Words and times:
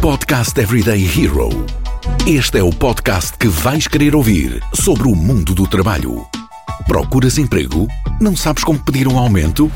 Podcast 0.00 0.58
Everyday 0.58 1.04
Hero. 1.04 1.50
Este 2.26 2.58
é 2.58 2.62
o 2.62 2.70
podcast 2.70 3.36
que 3.36 3.48
vais 3.48 3.86
querer 3.86 4.16
ouvir 4.16 4.62
sobre 4.74 5.06
o 5.06 5.14
mundo 5.14 5.54
do 5.54 5.68
trabalho. 5.68 6.26
Procuras 6.86 7.36
emprego? 7.36 7.86
Não 8.18 8.34
sabes 8.34 8.64
como 8.64 8.82
pedir 8.82 9.06
um 9.06 9.18
aumento? 9.18 9.70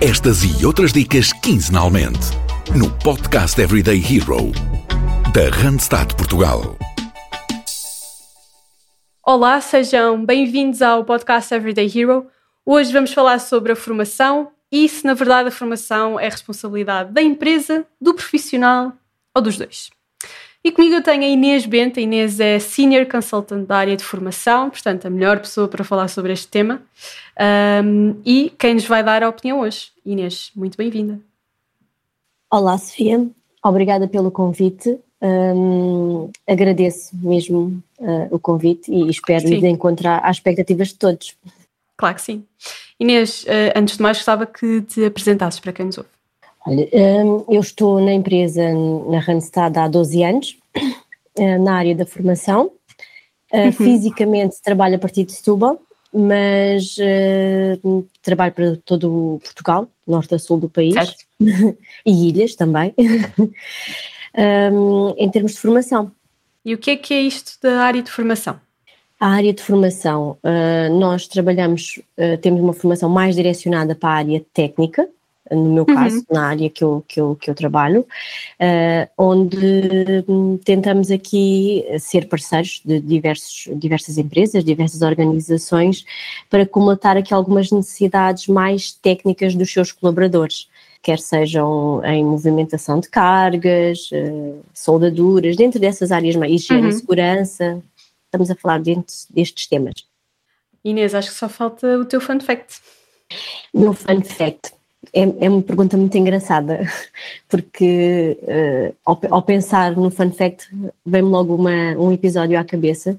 Estas 0.00 0.44
e 0.44 0.64
outras 0.64 0.94
dicas 0.94 1.30
quinzenalmente 1.34 2.30
no 2.74 2.90
Podcast 3.00 3.60
Everyday 3.60 3.98
Hero 3.98 4.50
da 5.34 5.54
Randstad 5.54 6.14
Portugal. 6.14 6.78
Olá, 9.22 9.60
sejam 9.60 10.24
bem-vindos 10.24 10.80
ao 10.80 11.04
podcast 11.04 11.52
Everyday 11.52 11.92
Hero. 11.94 12.26
Hoje 12.64 12.90
vamos 12.90 13.12
falar 13.12 13.38
sobre 13.38 13.72
a 13.72 13.76
formação 13.76 14.52
e 14.72 14.88
se 14.88 15.04
na 15.04 15.12
verdade 15.12 15.48
a 15.48 15.52
formação 15.52 16.18
é 16.18 16.30
responsabilidade 16.30 17.12
da 17.12 17.20
empresa, 17.20 17.86
do 18.00 18.14
profissional 18.14 18.94
ou 19.34 19.42
dos 19.42 19.56
dois. 19.56 19.90
E 20.62 20.70
comigo 20.70 20.94
eu 20.94 21.02
tenho 21.02 21.22
a 21.22 21.26
Inês 21.26 21.64
Bento. 21.64 21.98
A 21.98 22.02
Inês 22.02 22.38
é 22.38 22.58
Senior 22.58 23.06
Consultant 23.06 23.64
da 23.66 23.78
área 23.78 23.96
de 23.96 24.04
formação, 24.04 24.68
portanto, 24.68 25.06
a 25.06 25.10
melhor 25.10 25.40
pessoa 25.40 25.66
para 25.66 25.82
falar 25.82 26.08
sobre 26.08 26.32
este 26.32 26.48
tema. 26.48 26.82
Um, 27.82 28.20
e 28.24 28.52
quem 28.58 28.74
nos 28.74 28.84
vai 28.84 29.02
dar 29.02 29.22
a 29.22 29.28
opinião 29.28 29.60
hoje. 29.60 29.90
Inês, 30.04 30.50
muito 30.54 30.76
bem-vinda. 30.76 31.18
Olá, 32.50 32.76
Sofia. 32.76 33.26
Obrigada 33.64 34.06
pelo 34.06 34.30
convite. 34.30 34.98
Um, 35.22 36.30
agradeço 36.46 37.16
mesmo 37.16 37.82
uh, 37.98 38.28
o 38.30 38.38
convite 38.38 38.90
e 38.92 39.08
espero 39.08 39.48
sim. 39.48 39.60
de 39.60 39.66
encontrar 39.66 40.18
as 40.24 40.36
expectativas 40.36 40.88
de 40.88 40.94
todos. 40.96 41.34
Claro 41.96 42.14
que 42.14 42.22
sim. 42.22 42.44
Inês, 42.98 43.44
uh, 43.44 43.72
antes 43.76 43.96
de 43.96 44.02
mais, 44.02 44.18
gostava 44.18 44.44
que 44.44 44.82
te 44.82 45.04
apresentasses 45.04 45.60
para 45.60 45.72
quem 45.72 45.86
nos 45.86 45.96
ouve. 45.96 46.10
Olha, 46.66 46.88
um, 46.92 47.44
eu 47.48 47.60
estou 47.60 48.00
na 48.00 48.12
empresa 48.12 48.62
na 49.08 49.18
Randstad 49.18 49.76
há 49.78 49.88
12 49.88 50.22
anos, 50.22 50.58
uh, 51.38 51.62
na 51.62 51.74
área 51.74 51.94
da 51.94 52.06
formação. 52.06 52.70
Uhum. 53.52 53.72
Fisicamente 53.72 54.62
trabalho 54.62 54.94
a 54.94 54.98
partir 54.98 55.24
de 55.24 55.32
Setúbal, 55.32 55.80
mas 56.12 56.94
trabalho 58.22 58.52
para 58.52 58.76
todo 58.84 59.34
o 59.34 59.40
Portugal, 59.40 59.88
norte 60.06 60.36
a 60.36 60.38
sul 60.38 60.58
do 60.58 60.68
país, 60.68 60.94
e 62.06 62.28
ilhas 62.28 62.54
também. 62.54 62.94
um, 64.72 65.14
em 65.16 65.28
termos 65.28 65.52
de 65.52 65.58
formação. 65.58 66.12
E 66.64 66.74
o 66.74 66.78
que 66.78 66.90
é 66.90 66.96
que 66.96 67.14
é 67.14 67.20
isto 67.22 67.58
da 67.62 67.82
área 67.82 68.02
de 68.02 68.10
formação? 68.10 68.60
A 69.18 69.28
área 69.28 69.52
de 69.52 69.62
formação, 69.62 70.38
uh, 70.42 70.98
nós 70.98 71.26
trabalhamos, 71.26 72.00
uh, 72.18 72.38
temos 72.38 72.60
uma 72.60 72.72
formação 72.72 73.08
mais 73.08 73.34
direcionada 73.34 73.94
para 73.94 74.10
a 74.10 74.14
área 74.14 74.44
técnica, 74.52 75.08
no 75.50 75.72
meu 75.72 75.84
uhum. 75.88 75.94
caso, 75.94 76.24
na 76.30 76.46
área 76.46 76.70
que 76.70 76.82
eu, 76.82 77.04
que 77.06 77.20
eu, 77.20 77.36
que 77.36 77.50
eu 77.50 77.54
trabalho, 77.54 78.00
uh, 78.00 79.10
onde 79.18 80.24
tentamos 80.64 81.10
aqui 81.10 81.84
ser 81.98 82.28
parceiros 82.28 82.80
de 82.84 83.00
diversos, 83.00 83.68
diversas 83.78 84.18
empresas, 84.18 84.64
diversas 84.64 85.02
organizações, 85.02 86.04
para 86.48 86.66
comatar 86.66 87.16
aqui 87.16 87.34
algumas 87.34 87.70
necessidades 87.70 88.46
mais 88.46 88.92
técnicas 88.92 89.54
dos 89.54 89.72
seus 89.72 89.92
colaboradores 89.92 90.68
quer 91.02 91.18
sejam 91.18 92.02
em 92.04 92.22
movimentação 92.22 93.00
de 93.00 93.08
cargas, 93.08 94.10
uh, 94.12 94.60
soldaduras, 94.74 95.56
dentro 95.56 95.80
dessas 95.80 96.12
áreas 96.12 96.36
mais 96.36 96.52
higiene 96.52 96.82
uhum. 96.82 96.88
e 96.88 96.92
segurança, 96.92 97.82
estamos 98.26 98.50
a 98.50 98.54
falar 98.54 98.80
dentro 98.80 99.14
destes 99.30 99.66
temas. 99.66 99.94
Inês, 100.84 101.14
acho 101.14 101.30
que 101.30 101.36
só 101.36 101.48
falta 101.48 101.98
o 101.98 102.04
teu 102.04 102.20
fun 102.20 102.38
fact. 102.38 102.80
Meu 103.72 103.94
fun 103.94 104.20
fact 104.22 104.72
é, 105.12 105.46
é 105.46 105.48
uma 105.48 105.62
pergunta 105.62 105.96
muito 105.96 106.16
engraçada, 106.16 106.80
porque 107.48 108.38
uh, 108.42 108.94
ao, 109.04 109.20
ao, 109.30 109.42
pensar 109.42 109.96
no 109.96 110.10
fun 110.10 110.30
fact 110.30 110.68
vem-me 111.04 111.28
logo 111.28 111.54
uma, 111.54 111.96
um 111.98 112.12
episódio 112.12 112.58
à 112.58 112.64
cabeça, 112.64 113.18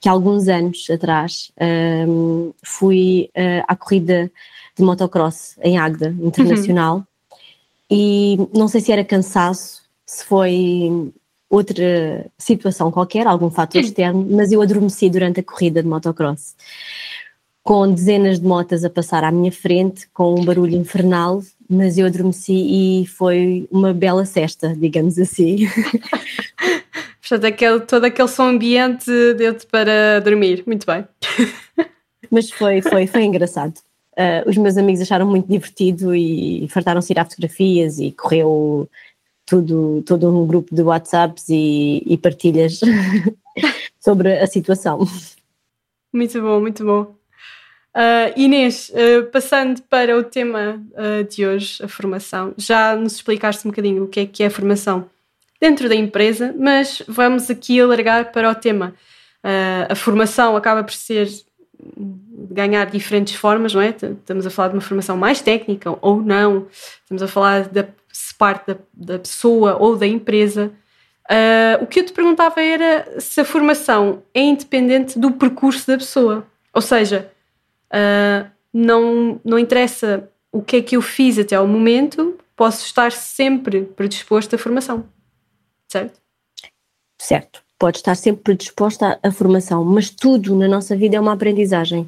que 0.00 0.08
há 0.08 0.12
alguns 0.12 0.48
anos 0.48 0.88
atrás 0.90 1.52
um, 1.60 1.64
ehm, 1.64 2.50
fui 2.62 3.30
uh, 3.36 3.64
à 3.68 3.76
corrida 3.76 4.30
de 4.76 4.82
motocross 4.82 5.56
em 5.62 5.78
Agda, 5.78 6.14
internacional, 6.20 6.96
uhum. 6.96 7.04
E 7.94 8.38
não 8.54 8.68
sei 8.68 8.80
se 8.80 8.90
era 8.90 9.04
cansaço, 9.04 9.82
se 10.06 10.24
foi 10.24 11.12
outra 11.50 12.24
situação 12.38 12.90
qualquer, 12.90 13.26
algum 13.26 13.50
fator 13.50 13.82
externo, 13.82 14.26
mas 14.30 14.50
eu 14.50 14.62
adormeci 14.62 15.10
durante 15.10 15.40
a 15.40 15.42
corrida 15.42 15.82
de 15.82 15.88
motocross. 15.90 16.56
Com 17.62 17.92
dezenas 17.92 18.40
de 18.40 18.46
motas 18.46 18.84
a 18.84 18.90
passar 18.90 19.22
à 19.22 19.30
minha 19.30 19.52
frente, 19.52 20.08
com 20.12 20.34
um 20.34 20.44
barulho 20.44 20.76
infernal, 20.76 21.42
mas 21.68 21.96
eu 21.96 22.06
adormeci 22.06 22.52
e 23.02 23.06
foi 23.06 23.68
uma 23.70 23.94
bela 23.94 24.24
cesta, 24.24 24.74
digamos 24.76 25.18
assim. 25.18 25.68
Portanto, 27.20 27.44
aquele, 27.44 27.80
todo 27.80 28.04
aquele 28.04 28.28
som 28.28 28.48
ambiente 28.48 29.10
deu-te 29.34 29.66
para 29.66 30.20
dormir. 30.20 30.64
Muito 30.66 30.84
bem. 30.84 31.06
Mas 32.30 32.50
foi, 32.50 32.82
foi, 32.82 33.06
foi 33.06 33.24
engraçado. 33.24 33.74
Uh, 34.12 34.48
os 34.48 34.56
meus 34.56 34.76
amigos 34.76 35.00
acharam 35.00 35.26
muito 35.26 35.48
divertido 35.48 36.14
e 36.14 36.66
fartaram-se 36.68 37.08
tirar 37.08 37.24
fotografias 37.24 37.98
e 37.98 38.12
correu 38.12 38.88
tudo, 39.46 40.02
todo 40.06 40.28
um 40.28 40.46
grupo 40.46 40.74
de 40.74 40.82
WhatsApps 40.82 41.48
e, 41.48 42.02
e 42.06 42.18
partilhas 42.18 42.80
sobre 44.00 44.38
a 44.38 44.46
situação. 44.46 45.06
Muito 46.12 46.40
bom, 46.40 46.60
muito 46.60 46.84
bom. 46.84 47.21
Uh, 47.94 48.32
Inês, 48.36 48.90
uh, 48.90 49.26
passando 49.30 49.82
para 49.82 50.16
o 50.16 50.24
tema 50.24 50.82
uh, 50.92 51.24
de 51.24 51.46
hoje, 51.46 51.84
a 51.84 51.88
formação, 51.88 52.54
já 52.56 52.96
nos 52.96 53.16
explicaste 53.16 53.68
um 53.68 53.70
bocadinho 53.70 54.04
o 54.04 54.08
que 54.08 54.20
é 54.20 54.26
que 54.26 54.42
é 54.42 54.46
a 54.46 54.50
formação 54.50 55.10
dentro 55.60 55.90
da 55.90 55.94
empresa, 55.94 56.54
mas 56.58 57.02
vamos 57.06 57.50
aqui 57.50 57.78
alargar 57.78 58.32
para 58.32 58.50
o 58.50 58.54
tema. 58.54 58.94
a 59.88 59.94
formação 59.94 60.56
acaba 60.56 60.82
por 60.82 60.92
ser 60.92 61.28
ganhar 62.50 62.86
diferentes 62.86 63.36
formas, 63.36 63.72
não 63.72 63.80
é? 63.80 63.90
Estamos 63.90 64.44
a 64.44 64.50
falar 64.50 64.68
de 64.68 64.74
uma 64.74 64.80
formação 64.80 65.16
mais 65.16 65.40
técnica 65.40 65.96
ou 66.00 66.20
não, 66.20 66.66
estamos 67.04 67.22
a 67.22 67.28
falar 67.28 67.68
da 67.68 67.86
parte 68.36 68.74
da, 68.74 68.76
da 68.92 69.18
pessoa 69.20 69.76
ou 69.76 69.96
da 69.96 70.06
empresa. 70.06 70.72
O 71.80 71.86
que 71.86 72.00
eu 72.00 72.06
te 72.06 72.12
perguntava 72.12 72.60
era 72.60 73.20
se 73.20 73.40
a 73.40 73.44
formação 73.44 74.24
é 74.34 74.40
independente 74.40 75.16
do 75.16 75.30
percurso 75.30 75.86
da 75.86 75.96
pessoa, 75.96 76.44
ou 76.74 76.82
seja, 76.82 77.31
uh, 77.92 78.50
não, 78.72 79.40
não 79.44 79.58
interessa 79.58 80.28
o 80.50 80.62
que 80.62 80.76
é 80.76 80.82
que 80.82 80.96
eu 80.96 81.02
fiz 81.02 81.38
até 81.38 81.56
ao 81.56 81.66
momento, 81.66 82.38
posso 82.56 82.84
estar 82.84 83.12
sempre 83.12 83.82
predisposto 83.82 84.54
à 84.54 84.58
formação, 84.58 85.06
certo? 85.88 86.20
Certo 87.20 87.62
pode 87.82 87.96
estar 87.96 88.14
sempre 88.14 88.44
predisposta 88.44 89.18
à, 89.20 89.32
formação, 89.32 89.84
mas 89.84 90.08
tudo 90.08 90.54
na 90.54 90.68
nossa 90.68 90.94
vida 90.96 91.16
é 91.16 91.20
uma 91.20 91.32
aprendizagem. 91.32 92.02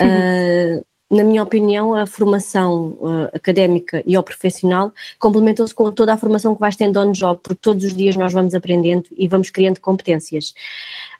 Uh, 0.00 0.84
na 1.08 1.22
minha 1.22 1.42
opinião, 1.42 1.94
a 1.94 2.04
formação 2.04 2.98
uh, 3.00 3.28
académica 3.32 4.02
e 4.04 4.16
ao 4.16 4.24
profissional 4.24 4.92
complementam-se 5.18 5.72
com 5.72 5.92
toda 5.92 6.12
a 6.12 6.16
formação 6.16 6.54
que 6.54 6.60
vais 6.60 6.74
tendo 6.74 6.98
on 6.98 7.12
job, 7.12 7.38
porque 7.42 7.60
todos 7.62 7.84
os 7.84 7.94
dias 7.94 8.16
nós 8.16 8.32
vamos 8.32 8.54
aprendendo 8.54 9.06
e 9.16 9.28
vamos 9.28 9.48
criando 9.48 9.80
competências. 9.80 10.52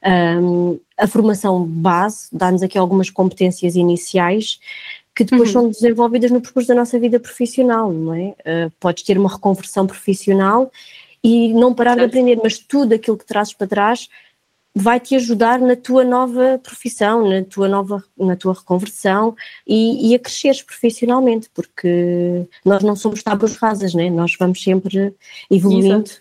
Um, 0.05 0.77
a 0.97 1.07
formação 1.07 1.63
base 1.63 2.27
dá-nos 2.33 2.61
aqui 2.63 2.77
algumas 2.77 3.09
competências 3.09 3.75
iniciais 3.75 4.59
que 5.15 5.23
depois 5.23 5.49
uhum. 5.49 5.61
são 5.61 5.69
desenvolvidas 5.69 6.31
no 6.31 6.41
percurso 6.41 6.67
da 6.67 6.75
nossa 6.75 6.99
vida 6.99 7.19
profissional, 7.19 7.91
não 7.91 8.13
é? 8.13 8.35
Uh, 8.39 8.71
podes 8.79 9.03
ter 9.03 9.17
uma 9.17 9.31
reconversão 9.31 9.87
profissional 9.87 10.69
e 11.23 11.53
não 11.53 11.73
parar 11.73 11.95
certo. 11.95 12.11
de 12.11 12.19
aprender, 12.19 12.39
mas 12.43 12.59
tudo 12.59 12.93
aquilo 12.93 13.17
que 13.17 13.25
trazes 13.25 13.53
para 13.53 13.67
trás 13.67 14.09
vai 14.77 14.99
te 14.99 15.15
ajudar 15.15 15.59
na 15.59 15.75
tua 15.75 16.03
nova 16.03 16.59
profissão, 16.61 17.27
na 17.27 17.43
tua 17.43 17.67
nova, 17.67 18.03
na 18.17 18.35
tua 18.35 18.53
reconversão 18.53 19.35
e, 19.65 20.09
e 20.11 20.15
a 20.15 20.19
cresceres 20.19 20.61
profissionalmente, 20.61 21.49
porque 21.53 22.45
nós 22.63 22.83
não 22.83 22.95
somos 22.95 23.23
tábuas 23.23 23.55
rasas, 23.55 23.93
né? 23.93 24.09
nós 24.09 24.35
vamos 24.39 24.61
sempre 24.61 25.13
evoluindo 25.49 26.11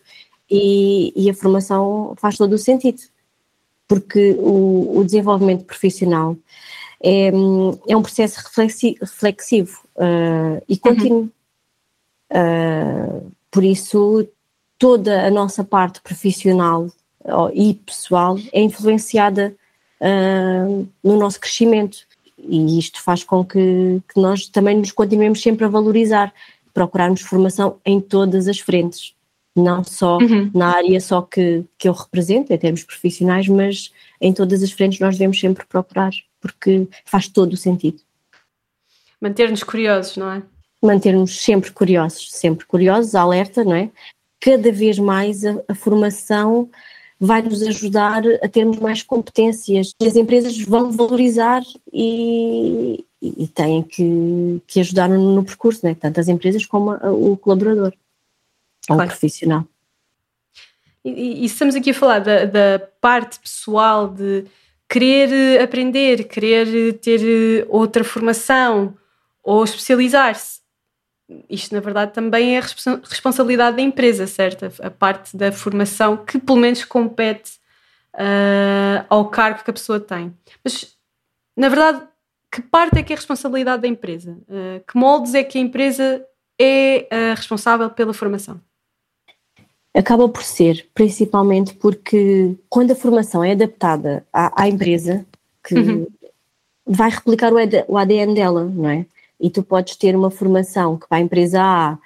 e, 0.50 1.12
e, 1.14 1.28
a 1.28 1.34
formação 1.34 2.14
faz 2.16 2.36
todo 2.36 2.52
o 2.52 2.58
sentido, 2.58 3.02
porque 3.86 4.36
o, 4.38 4.98
o 4.98 5.04
desenvolvimento 5.04 5.64
profissional 5.64 6.36
é, 7.02 7.28
é 7.88 7.96
um 7.96 8.02
processo 8.02 8.40
reflexivo 9.00 9.80
uh, 9.96 10.62
e 10.68 10.78
contínuo. 10.78 11.20
Uhum. 11.20 11.30
Uh, 12.32 13.32
por 13.50 13.64
isso 13.64 14.26
toda 14.78 15.26
a 15.26 15.30
nossa 15.30 15.62
parte 15.64 16.00
profissional 16.00 16.88
e 17.52 17.74
pessoal 17.74 18.38
é 18.52 18.60
influenciada 18.60 19.54
uh, 20.00 20.88
no 21.02 21.18
nosso 21.18 21.40
crescimento 21.40 21.98
e 22.38 22.78
isto 22.78 23.02
faz 23.02 23.24
com 23.24 23.44
que, 23.44 24.00
que, 24.12 24.20
nós 24.20 24.46
também 24.46 24.76
nos 24.76 24.92
continuemos 24.92 25.40
sempre 25.40 25.64
a 25.64 25.68
valorizar, 25.68 26.32
procurarmos 26.72 27.22
formação 27.22 27.78
em 27.84 28.00
todas 28.00 28.46
as 28.46 28.58
frentes, 28.58 29.14
não 29.54 29.82
só 29.82 30.18
uhum. 30.18 30.50
na 30.54 30.76
área 30.76 31.00
só 31.00 31.22
que, 31.22 31.64
que 31.78 31.88
eu 31.88 31.92
represento, 31.92 32.52
em 32.52 32.58
termos 32.58 32.84
profissionais, 32.84 33.48
mas 33.48 33.90
em 34.20 34.32
todas 34.32 34.62
as 34.62 34.70
frentes 34.70 35.00
nós 35.00 35.16
devemos 35.16 35.40
sempre 35.40 35.66
procurar, 35.66 36.12
porque 36.40 36.86
faz 37.04 37.26
todo 37.26 37.54
o 37.54 37.56
sentido. 37.56 38.00
Manter-nos 39.20 39.62
curiosos, 39.62 40.16
não 40.16 40.30
é? 40.30 40.42
Manter-nos 40.82 41.40
sempre 41.40 41.72
curiosos, 41.72 42.28
sempre 42.30 42.66
curiosos, 42.66 43.14
alerta, 43.14 43.64
não 43.64 43.74
é? 43.74 43.90
cada 44.40 44.70
vez 44.70 44.98
mais 44.98 45.44
a, 45.44 45.56
a 45.68 45.74
formação 45.74 46.70
vai 47.18 47.42
nos 47.42 47.62
ajudar 47.62 48.22
a 48.42 48.48
termos 48.48 48.78
mais 48.78 49.02
competências. 49.02 49.94
As 50.00 50.16
empresas 50.16 50.58
vão 50.58 50.90
valorizar 50.92 51.62
e, 51.92 53.04
e 53.20 53.48
têm 53.48 53.82
que, 53.82 54.62
que 54.66 54.80
ajudar 54.80 55.08
no, 55.08 55.44
percurso, 55.44 55.84
né? 55.84 55.94
tanto 55.98 56.20
as 56.20 56.28
empresas 56.28 56.66
como 56.66 56.90
a, 56.90 57.10
o 57.10 57.36
colaborador 57.36 57.92
ou 58.88 58.96
o 58.96 59.06
profissional. 59.06 59.64
E, 61.04 61.42
e, 61.42 61.44
estamos 61.44 61.74
aqui 61.74 61.90
a 61.90 61.94
falar 61.94 62.18
da, 62.18 62.44
da 62.44 62.78
parte 63.00 63.38
pessoal 63.40 64.08
de 64.08 64.44
querer 64.88 65.60
aprender, 65.60 66.24
querer 66.24 66.94
ter 66.98 67.66
outra 67.68 68.04
formação 68.04 68.94
ou 69.42 69.64
especializar-se 69.64 70.65
isto 71.50 71.74
na 71.74 71.80
verdade 71.80 72.12
também 72.12 72.56
é 72.56 72.60
responsabilidade 72.60 73.76
da 73.76 73.82
empresa, 73.82 74.26
certo? 74.26 74.66
A 74.80 74.90
parte 74.90 75.36
da 75.36 75.50
formação 75.50 76.16
que 76.16 76.38
pelo 76.38 76.58
menos 76.58 76.84
compete 76.84 77.52
uh, 78.14 79.04
ao 79.08 79.28
cargo 79.28 79.64
que 79.64 79.70
a 79.70 79.74
pessoa 79.74 79.98
tem. 79.98 80.32
Mas 80.62 80.96
na 81.56 81.68
verdade, 81.68 82.02
que 82.50 82.62
parte 82.62 82.98
é 82.98 83.02
que 83.02 83.12
é 83.12 83.16
responsabilidade 83.16 83.82
da 83.82 83.88
empresa? 83.88 84.38
Uh, 84.48 84.84
que 84.86 84.96
moldes 84.96 85.34
é 85.34 85.42
que 85.42 85.58
a 85.58 85.60
empresa 85.60 86.24
é 86.58 87.08
uh, 87.10 87.34
responsável 87.34 87.90
pela 87.90 88.14
formação? 88.14 88.60
Acaba 89.94 90.28
por 90.28 90.42
ser, 90.42 90.88
principalmente 90.94 91.74
porque 91.74 92.54
quando 92.68 92.90
a 92.90 92.96
formação 92.96 93.42
é 93.42 93.52
adaptada 93.52 94.26
à, 94.32 94.62
à 94.62 94.68
empresa, 94.68 95.26
que 95.64 95.74
uhum. 95.74 96.06
vai 96.86 97.10
replicar 97.10 97.52
o, 97.52 97.56
o 97.88 97.96
ADN 97.96 98.34
dela, 98.34 98.64
não 98.64 98.90
é? 98.90 99.06
E 99.40 99.50
tu 99.50 99.62
podes 99.62 99.96
ter 99.96 100.16
uma 100.16 100.30
formação 100.30 100.96
que 100.96 101.08
para 101.08 101.18
a 101.18 101.20
empresa 101.20 101.60
A 101.62 101.98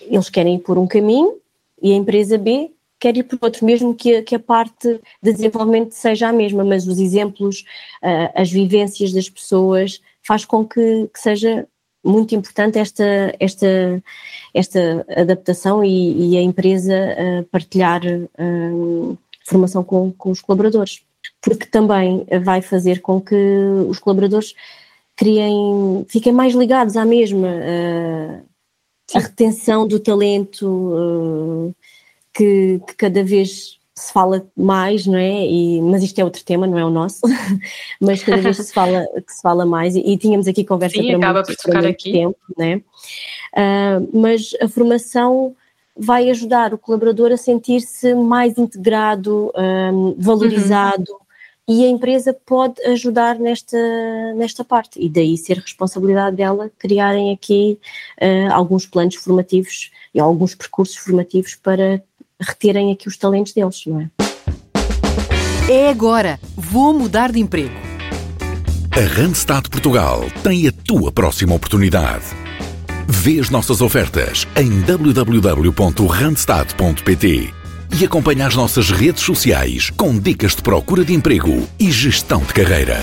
eles 0.00 0.28
querem 0.28 0.56
ir 0.56 0.60
por 0.60 0.78
um 0.78 0.86
caminho 0.86 1.36
e 1.80 1.92
a 1.92 1.96
empresa 1.96 2.38
B 2.38 2.70
quer 3.02 3.16
ir 3.16 3.24
por 3.24 3.36
outro, 3.42 3.66
mesmo 3.66 3.92
que 3.92 4.14
a, 4.16 4.22
que 4.22 4.36
a 4.36 4.38
parte 4.38 5.00
de 5.20 5.32
desenvolvimento 5.32 5.90
seja 5.90 6.28
a 6.28 6.32
mesma, 6.32 6.64
mas 6.64 6.86
os 6.86 7.00
exemplos, 7.00 7.64
uh, 8.00 8.30
as 8.32 8.48
vivências 8.48 9.12
das 9.12 9.28
pessoas 9.28 10.00
faz 10.22 10.44
com 10.44 10.64
que, 10.64 11.08
que 11.12 11.18
seja 11.18 11.66
muito 12.04 12.32
importante 12.36 12.78
esta, 12.78 13.34
esta, 13.40 14.02
esta 14.54 15.04
adaptação 15.16 15.84
e, 15.84 16.30
e 16.30 16.38
a 16.38 16.42
empresa 16.42 16.94
uh, 16.94 17.44
partilhar 17.46 18.02
uh, 18.04 19.18
formação 19.44 19.82
com, 19.82 20.12
com 20.12 20.30
os 20.30 20.40
colaboradores, 20.40 21.02
porque 21.40 21.66
também 21.66 22.24
vai 22.44 22.62
fazer 22.62 23.00
com 23.00 23.20
que 23.20 23.34
os 23.88 23.98
colaboradores 23.98 24.54
criem, 25.22 26.04
fiquem 26.08 26.32
mais 26.32 26.52
ligados 26.52 26.96
à 26.96 27.04
mesma, 27.04 27.46
uh, 27.46 28.44
a 29.14 29.20
retenção 29.20 29.86
do 29.86 30.00
talento 30.00 30.66
uh, 30.66 31.74
que, 32.34 32.80
que, 32.88 32.94
cada 32.96 33.22
vez 33.22 33.78
se 33.94 34.12
fala 34.12 34.44
mais, 34.56 35.06
não 35.06 35.16
é? 35.16 35.46
E, 35.46 35.80
mas 35.80 36.02
isto 36.02 36.18
é 36.18 36.24
outro 36.24 36.42
tema, 36.42 36.66
não 36.66 36.76
é 36.76 36.84
o 36.84 36.90
nosso, 36.90 37.20
mas 38.00 38.24
cada 38.24 38.42
vez 38.42 38.56
se 38.56 38.72
fala, 38.72 39.06
que 39.24 39.32
se 39.32 39.40
fala 39.40 39.64
mais 39.64 39.94
e, 39.94 40.00
e 40.00 40.18
tínhamos 40.18 40.48
aqui 40.48 40.64
conversa 40.64 40.96
Sim, 40.96 41.16
para, 41.20 41.32
muito, 41.32 41.56
para 41.62 41.82
muito 41.82 41.88
aqui. 41.88 42.12
tempo, 42.12 42.38
né? 42.58 42.82
Uh, 43.54 44.18
mas 44.18 44.50
a 44.60 44.66
formação 44.66 45.54
vai 45.96 46.30
ajudar 46.30 46.74
o 46.74 46.78
colaborador 46.78 47.30
a 47.30 47.36
sentir-se 47.36 48.12
mais 48.12 48.58
integrado, 48.58 49.52
um, 49.54 50.16
valorizado, 50.18 51.12
uhum 51.12 51.21
e 51.72 51.84
a 51.86 51.88
empresa 51.88 52.36
pode 52.44 52.82
ajudar 52.82 53.38
nesta, 53.38 53.78
nesta 54.36 54.62
parte 54.62 55.00
e 55.00 55.08
daí 55.08 55.38
ser 55.38 55.56
responsabilidade 55.56 56.36
dela 56.36 56.70
criarem 56.78 57.32
aqui 57.32 57.78
uh, 58.20 58.52
alguns 58.52 58.84
planos 58.84 59.14
formativos 59.14 59.90
e 60.14 60.20
alguns 60.20 60.54
percursos 60.54 60.96
formativos 60.96 61.54
para 61.54 62.02
reterem 62.38 62.92
aqui 62.92 63.08
os 63.08 63.16
talentos 63.16 63.54
deles, 63.54 63.84
não 63.86 64.02
é? 64.02 64.10
É 65.70 65.88
agora, 65.88 66.38
vou 66.54 66.92
mudar 66.92 67.32
de 67.32 67.40
emprego. 67.40 67.72
A 68.90 69.00
Randstad 69.18 69.70
Portugal 69.70 70.26
tem 70.42 70.68
a 70.68 70.72
tua 70.72 71.10
próxima 71.10 71.54
oportunidade. 71.54 72.26
Vê 73.08 73.40
as 73.40 73.48
nossas 73.48 73.80
ofertas 73.80 74.46
em 74.56 74.82
www.randstad.pt 74.82 77.61
e 78.00 78.04
acompanha 78.04 78.46
as 78.46 78.56
nossas 78.56 78.90
redes 78.90 79.22
sociais 79.22 79.90
com 79.90 80.18
dicas 80.18 80.56
de 80.56 80.62
procura 80.62 81.04
de 81.04 81.12
emprego 81.12 81.68
e 81.78 81.90
gestão 81.90 82.40
de 82.40 82.54
carreira. 82.54 82.96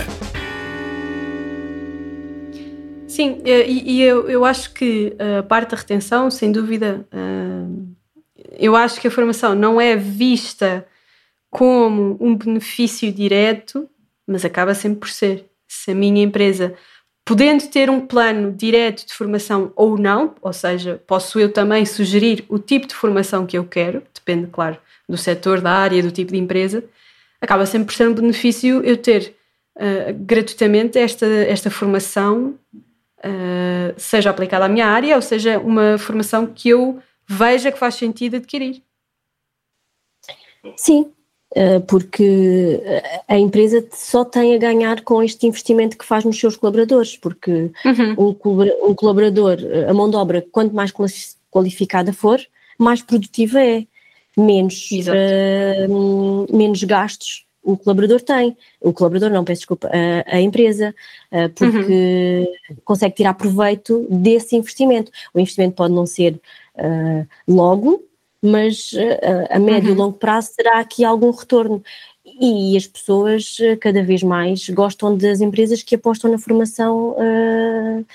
Sim, 3.08 3.42
e, 3.46 3.98
e 3.98 4.02
eu, 4.02 4.30
eu 4.30 4.46
acho 4.46 4.74
que 4.74 5.16
a 5.40 5.44
parte 5.44 5.72
da 5.72 5.78
retenção, 5.78 6.32
sem 6.32 6.52
dúvida, 6.52 7.08
eu 8.58 8.76
acho 8.76 9.00
que 9.00 9.08
a 9.08 9.12
formação 9.12 9.54
não 9.54 9.80
é 9.80 9.96
vista 9.96 10.86
como 11.50 12.18
um 12.20 12.36
benefício 12.36 13.12
direto, 13.12 13.90
mas 14.26 14.44
acaba 14.46 14.74
sempre 14.74 15.00
por 15.00 15.10
ser. 15.10 15.46
Se 15.68 15.92
a 15.92 15.96
minha 15.96 16.24
empresa, 16.24 16.74
podendo 17.30 17.68
ter 17.68 17.92
um 17.92 18.02
plano 18.08 18.52
direto 18.52 19.06
de 19.06 19.14
formação 19.14 19.72
ou 19.76 20.00
não, 20.00 20.34
ou 20.42 20.52
seja, 20.52 21.00
posso 21.06 21.40
eu 21.40 21.54
também 21.54 21.86
sugerir 21.86 22.44
o 22.50 22.58
tipo 22.58 22.88
de 22.88 22.96
formação 22.96 23.46
que 23.46 23.56
eu 23.56 23.64
quero, 23.64 24.02
depende, 24.12 24.48
claro, 24.48 24.80
do 25.08 25.16
setor, 25.16 25.62
da 25.62 25.72
área, 25.72 26.02
do 26.02 26.10
tipo 26.10 26.32
de 26.32 26.40
empresa, 26.40 26.84
acaba 27.40 27.68
sempre 27.68 27.86
por 27.86 27.94
ser 27.94 28.10
um 28.10 28.16
benefício 28.16 28.84
eu 28.84 28.98
ter 28.98 29.36
uh, 29.76 30.12
gratuitamente 30.22 30.98
esta, 30.98 31.28
esta 31.28 31.70
formação, 31.70 32.58
uh, 33.20 33.94
seja 33.96 34.32
aplicada 34.32 34.66
à 34.66 34.68
minha 34.68 34.88
área, 34.88 35.16
ou 35.16 35.22
seja, 35.22 35.60
uma 35.60 36.00
formação 36.00 36.48
que 36.48 36.70
eu 36.70 37.00
veja 37.28 37.72
que 37.72 37.78
faz 37.78 37.94
sentido 37.94 38.38
adquirir. 38.38 38.82
Sim, 40.76 41.14
porque 41.88 42.80
a 43.28 43.38
empresa 43.38 43.86
só 43.92 44.24
tem 44.24 44.54
a 44.54 44.58
ganhar 44.58 45.02
com 45.02 45.24
este 45.24 45.48
investimento 45.48 45.98
que 45.98 46.06
faz 46.06 46.24
nos 46.24 46.40
seus 46.40 46.56
colaboradores, 46.56 47.18
porque 47.18 47.72
uhum. 47.86 48.34
um 48.84 48.94
colaborador, 48.94 49.58
a 49.88 49.94
mão 49.94 50.10
de 50.10 50.16
obra, 50.16 50.46
quanto 50.52 50.76
mais 50.76 50.94
qualificada 51.50 52.14
for, 52.14 52.40
mais 52.78 53.02
produtiva 53.02 53.60
é 53.60 53.86
menos, 54.38 54.90
uh, 54.92 56.56
menos 56.56 56.84
gastos 56.84 57.46
o 57.62 57.78
colaborador 57.78 58.22
tem, 58.22 58.58
o 58.82 58.94
colaborador 58.94 59.30
não, 59.30 59.44
peço 59.44 59.62
desculpa, 59.62 59.90
a, 59.92 60.38
a 60.38 60.42
empresa, 60.42 60.96
porque 61.56 62.48
uhum. 62.70 62.76
consegue 62.84 63.16
tirar 63.16 63.34
proveito 63.34 64.08
desse 64.10 64.56
investimento. 64.56 65.12
O 65.34 65.40
investimento 65.40 65.76
pode 65.76 65.94
não 65.94 66.06
ser 66.06 66.40
uh, 66.76 67.28
logo, 67.48 68.04
mas 68.42 68.92
a 69.50 69.60
médio 69.60 69.90
e 69.90 69.92
uhum. 69.92 69.98
longo 69.98 70.18
prazo 70.18 70.52
terá 70.56 70.80
aqui 70.80 71.04
algum 71.04 71.32
retorno. 71.32 71.84
E 72.40 72.78
as 72.78 72.86
pessoas 72.86 73.58
cada 73.82 74.04
vez 74.04 74.22
mais 74.24 74.70
gostam 74.70 75.18
das 75.18 75.42
empresas 75.42 75.82
que 75.82 75.96
apostam 75.96 76.32
na 76.32 76.38
formação 76.38 77.16
uh, 77.18 78.06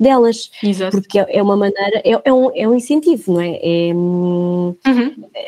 delas, 0.00 0.50
Exato. 0.62 0.96
porque 0.96 1.18
é, 1.18 1.26
é 1.28 1.42
uma 1.42 1.56
maneira, 1.56 2.00
é, 2.02 2.20
é, 2.24 2.32
um, 2.32 2.50
é 2.54 2.66
um 2.66 2.74
incentivo, 2.74 3.34
não 3.34 3.40
é? 3.42 3.58
é 3.62 3.92
uhum. 3.92 4.74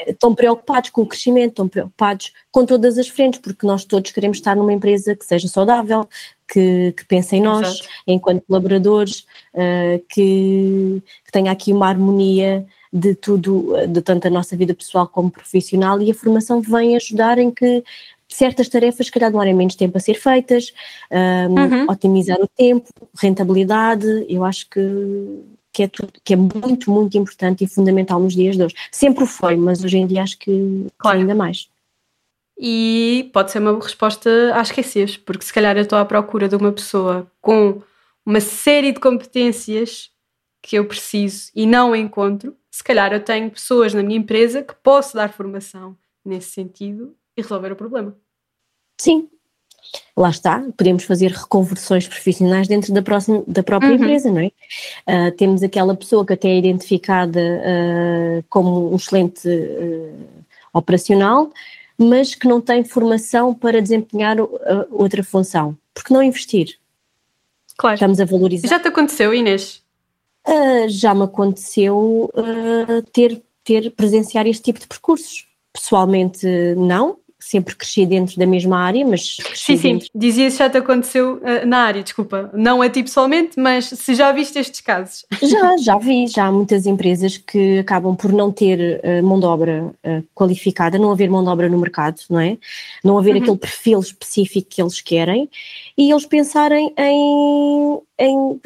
Estão 0.06 0.35
preocupados 0.35 0.90
com 0.90 1.02
o 1.02 1.06
crescimento, 1.06 1.50
estão 1.50 1.68
preocupados 1.68 2.33
com 2.50 2.66
todas 2.66 2.99
as 2.99 3.09
frentes, 3.09 3.40
porque 3.40 3.66
nós 3.66 3.87
todos 3.87 4.12
queremos 4.12 4.37
estar 4.37 4.54
numa 4.54 4.73
empresa 4.73 5.16
que 5.16 5.25
seja 5.25 5.49
saudável, 5.49 6.06
que, 6.47 6.92
que 6.92 7.04
pense 7.06 7.35
em 7.35 7.40
nós, 7.40 7.66
Exato. 7.66 7.88
enquanto 8.06 8.45
colaboradores, 8.47 9.21
uh, 9.54 10.04
que, 10.11 11.02
que 11.25 11.33
tenha 11.33 11.50
aqui 11.50 11.73
uma 11.73 11.88
harmonia 11.88 12.66
de 12.92 13.14
tudo, 13.14 13.75
de 13.88 14.02
tanto 14.02 14.26
a 14.26 14.30
nossa 14.30 14.56
vida 14.56 14.75
pessoal 14.75 15.08
como 15.08 15.30
profissional, 15.30 16.00
e 16.02 16.11
a 16.11 16.14
formação 16.14 16.61
vem 16.61 16.94
ajudar 16.96 17.38
em 17.38 17.50
que 17.50 17.82
certas 18.28 18.68
tarefas, 18.68 19.06
se 19.06 19.12
calhar, 19.12 19.30
demorem 19.30 19.54
menos 19.54 19.75
tempo 19.75 19.96
a 19.96 20.00
ser 20.00 20.14
feitas, 20.14 20.72
um, 21.11 21.54
uhum. 21.54 21.87
otimizar 21.88 22.38
o 22.40 22.49
tempo, 22.49 22.88
rentabilidade, 23.18 24.26
eu 24.28 24.44
acho 24.44 24.68
que, 24.68 24.80
que, 25.72 25.82
é 25.84 25.88
tudo, 25.88 26.12
que 26.25 26.32
é 26.34 26.37
muito, 26.37 26.90
muito 26.90 27.16
importante 27.16 27.64
e 27.64 27.68
fundamental 27.68 28.18
nos 28.20 28.34
dias 28.34 28.56
de 28.56 28.64
hoje. 28.64 28.75
Sempre 28.90 29.26
foi, 29.26 29.56
mas 29.56 29.84
hoje 29.84 29.99
em 29.99 30.06
dia 30.06 30.22
acho 30.22 30.38
que, 30.38 30.87
claro. 30.99 31.18
ainda 31.18 31.34
mais. 31.34 31.68
E 32.58 33.30
pode 33.32 33.50
ser 33.50 33.58
uma 33.58 33.78
resposta 33.78 34.30
a 34.54 34.62
esquecer, 34.62 35.20
porque 35.25 35.44
se 35.44 35.52
calhar 35.52 35.76
eu 35.76 35.82
estou 35.82 35.99
à 35.99 36.04
procura 36.04 36.49
de 36.49 36.56
uma 36.56 36.72
pessoa 36.72 37.26
com 37.40 37.82
uma 38.25 38.40
série 38.40 38.92
de 38.92 39.00
competências 39.00 40.12
que 40.62 40.76
eu 40.76 40.87
preciso 40.87 41.50
e 41.54 41.66
não 41.66 41.95
encontro, 41.95 42.57
se 42.71 42.83
calhar 42.83 43.12
eu 43.12 43.21
tenho 43.21 43.50
pessoas 43.50 43.92
na 43.92 44.02
minha 44.02 44.19
empresa 44.19 44.62
que 44.62 44.75
posso 44.83 45.16
dar 45.16 45.33
formação 45.33 45.97
nesse 46.25 46.52
sentido 46.52 47.14
e 47.37 47.42
resolver 47.42 47.73
o 47.73 47.76
problema. 47.76 48.16
Sim, 48.97 49.28
lá 50.16 50.31
está, 50.31 50.64
podemos 50.76 51.04
fazer 51.04 51.33
reconversões 51.33 52.07
profissionais 52.07 52.69
dentro 52.69 52.92
da, 52.95 53.02
próxima, 53.02 53.42
da 53.47 53.62
própria 53.62 53.90
uhum. 53.90 53.97
empresa, 53.97 54.31
não 54.31 54.40
é? 54.40 54.50
Uh, 55.07 55.33
temos 55.37 55.62
aquela 55.62 55.97
pessoa 55.97 56.25
que 56.25 56.33
até 56.33 56.49
é 56.49 56.59
identificada 56.59 57.40
uh, 57.40 58.45
como 58.49 58.92
um 58.92 58.97
excelente 58.97 59.49
uh, 59.49 60.28
operacional, 60.73 61.50
mas 61.99 62.35
que 62.35 62.47
não 62.47 62.61
tem 62.61 62.85
formação 62.85 63.52
para 63.52 63.83
desempenhar 63.83 64.37
outra 64.90 65.23
função. 65.23 65.76
Porque 65.92 66.12
não 66.12 66.23
investir? 66.23 66.78
Claro. 67.76 67.95
Estamos 67.95 68.21
a 68.21 68.25
valorizar. 68.25 68.69
Já 68.69 68.81
te 68.81 68.88
aconteceu, 68.88 69.35
Inês? 69.35 69.81
Já 70.88 71.14
me 71.14 71.25
aconteceu 71.25 72.30
ter 73.12 73.42
ter, 73.64 73.90
presenciar 73.92 74.46
este 74.46 74.62
tipo 74.62 74.80
de 74.80 74.87
percursos. 74.87 75.46
Pessoalmente, 75.72 76.46
não, 76.76 77.16
sempre 77.38 77.75
cresci 77.75 78.04
dentro 78.04 78.38
da 78.38 78.46
mesma 78.46 78.78
área, 78.78 79.06
mas. 79.06 79.38
Sim, 79.54 79.76
sim, 79.76 79.92
dentro... 79.94 80.08
dizias 80.14 80.56
já 80.56 80.68
te 80.68 80.76
aconteceu 80.76 81.37
uh, 81.37 81.66
na 81.66 81.78
área, 81.78 82.02
desculpa. 82.02 82.50
Não 82.52 82.82
a 82.82 82.90
ti 82.90 83.02
pessoalmente, 83.02 83.58
mas 83.58 83.87
se 83.87 84.14
já 84.14 84.30
viste 84.32 84.58
estes 84.58 84.82
casos. 84.82 85.25
Já, 85.40 85.76
já 85.80 85.99
vi. 85.99 86.26
Já 86.26 86.46
há 86.46 86.52
muitas 86.52 86.84
empresas 86.84 87.38
que 87.38 87.78
acabam 87.78 88.14
por 88.14 88.32
não 88.32 88.52
ter 88.52 89.00
uh, 89.02 89.26
mão 89.26 89.40
de 89.40 89.46
obra 89.46 89.84
uh, 89.84 90.22
qualificada, 90.34 90.99
não 90.99 91.11
haver 91.11 91.30
mão 91.30 91.42
de 91.42 91.49
obra 91.49 91.70
no 91.70 91.78
mercado, 91.78 92.20
não 92.28 92.38
é? 92.38 92.58
Não 93.02 93.16
haver 93.16 93.34
uhum. 93.37 93.42
aquele 93.42 93.56
perfil 93.56 94.00
específico 94.00 94.68
que 94.68 94.82
eles 94.82 95.00
querem 95.00 95.49
e 95.96 96.11
eles 96.11 96.26
pensarem 96.26 96.92
em, 96.99 97.99
em 98.18 98.61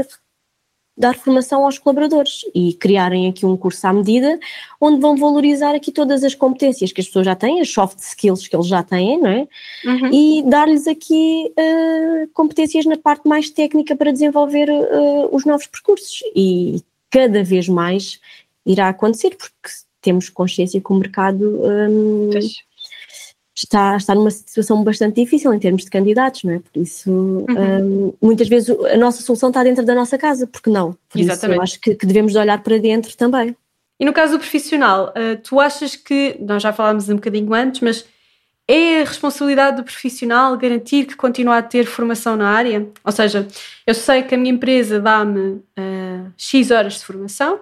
dar 0.97 1.15
formação 1.15 1.65
aos 1.65 1.79
colaboradores 1.79 2.41
e 2.55 2.73
criarem 2.73 3.29
aqui 3.29 3.45
um 3.45 3.57
curso 3.57 3.87
à 3.87 3.93
medida 3.93 4.38
onde 4.81 5.00
vão 5.00 5.17
valorizar 5.17 5.75
aqui 5.75 5.93
todas 5.93 6.25
as 6.25 6.35
competências 6.35 6.91
que 6.91 7.00
as 7.00 7.07
pessoas 7.07 7.26
já 7.26 7.35
têm, 7.35 7.61
as 7.61 7.71
soft 7.71 7.99
skills 7.99 8.49
que 8.49 8.57
eles 8.57 8.67
já 8.67 8.83
têm, 8.83 9.21
não 9.21 9.29
é? 9.29 9.49
Uhum. 9.85 10.11
E 10.12 10.43
dar-lhes 10.45 10.87
aqui 10.87 11.53
uh, 11.53 12.29
competências 12.33 12.87
na 12.87 12.97
parte 12.97 13.29
mais 13.29 13.50
técnica 13.50 13.95
para 13.95 14.12
desenvolver 14.12 14.71
uh, 14.71 15.35
os 15.35 15.45
novos 15.45 15.67
percursos 15.67 16.21
e 16.35 16.83
cada 17.11 17.45
vez 17.45 17.69
mais 17.69 18.19
irá 18.65 18.88
acontecer 18.88 19.37
porque 19.37 19.76
temos 20.00 20.29
consciência 20.29 20.81
que 20.81 20.93
o 20.93 20.95
mercado 20.95 21.61
um, 21.62 22.31
está, 23.57 23.97
está 23.97 24.15
numa 24.15 24.31
situação 24.31 24.85
bastante 24.85 25.23
difícil 25.23 25.53
em 25.53 25.59
termos 25.59 25.85
de 25.85 25.91
candidatos, 25.91 26.45
não 26.45 26.53
é? 26.53 26.59
Por 26.59 26.81
isso, 26.81 27.11
uhum. 27.11 27.47
um, 27.49 28.15
muitas 28.21 28.49
vezes 28.49 28.69
a 28.69 28.97
nossa 28.97 29.23
solução 29.23 29.49
está 29.49 29.63
dentro 29.65 29.85
da 29.85 29.95
nossa 29.95 30.19
casa, 30.19 30.47
porque 30.47 30.69
não? 30.69 30.97
Por 31.09 31.19
Exatamente. 31.19 31.53
isso, 31.53 31.59
eu 31.59 31.63
acho 31.63 31.81
que, 31.81 31.95
que 31.95 32.07
devemos 32.07 32.35
olhar 32.35 32.63
para 32.63 32.79
dentro 32.79 33.17
também. 33.17 33.57
E 33.99 34.05
no 34.05 34.13
caso 34.13 34.33
do 34.33 34.39
profissional, 34.39 35.09
uh, 35.09 35.41
tu 35.43 35.59
achas 35.59 35.97
que, 35.97 36.37
nós 36.39 36.63
já 36.63 36.73
falámos 36.73 37.09
um 37.09 37.15
bocadinho 37.15 37.53
antes, 37.55 37.81
mas 37.81 38.05
é 38.69 39.01
a 39.01 39.05
responsabilidade 39.05 39.79
do 39.79 39.85
profissional 39.85 40.57
garantir 40.59 41.07
que 41.07 41.17
continua 41.17 41.59
a 41.59 41.63
ter 41.63 41.87
formação 41.87 42.37
na 42.37 42.51
área? 42.51 42.87
Ou 43.03 43.13
seja, 43.13 43.49
eu 43.87 43.95
sei 43.95 44.23
que 44.23 44.35
a 44.35 44.39
minha 44.39 44.53
empresa 44.53 45.01
dá-me 45.01 45.63
uh, 45.79 46.33
X 46.37 46.71
horas 46.71 46.95
de 46.95 47.05
formação, 47.07 47.61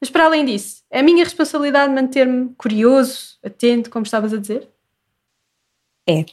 mas 0.00 0.08
para 0.08 0.24
além 0.24 0.46
disso, 0.46 0.82
é 0.90 1.00
a 1.00 1.02
minha 1.02 1.24
responsabilidade 1.24 1.92
manter-me 1.92 2.54
curioso, 2.56 3.38
atento, 3.44 3.90
como 3.90 4.04
estavas 4.04 4.32
a 4.32 4.38
dizer? 4.38 4.68
É, 6.06 6.24